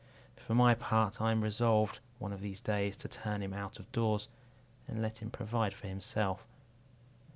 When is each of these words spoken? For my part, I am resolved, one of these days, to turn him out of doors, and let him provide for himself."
For 0.35 0.55
my 0.55 0.73
part, 0.73 1.21
I 1.21 1.29
am 1.31 1.43
resolved, 1.43 1.99
one 2.17 2.33
of 2.33 2.41
these 2.41 2.59
days, 2.59 2.97
to 2.97 3.07
turn 3.07 3.43
him 3.43 3.53
out 3.53 3.77
of 3.79 3.91
doors, 3.91 4.29
and 4.87 4.99
let 4.99 5.19
him 5.19 5.29
provide 5.29 5.75
for 5.75 5.85
himself." 5.85 6.43